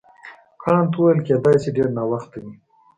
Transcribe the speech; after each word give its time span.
کانت 0.61 0.91
وویل 0.95 1.19
کیدای 1.27 1.57
شي 1.63 1.69
ډېر 1.75 1.87
ناوخته 1.97 2.37
وي. 2.43 2.53